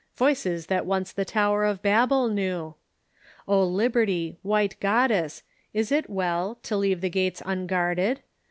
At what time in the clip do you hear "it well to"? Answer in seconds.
5.91-6.75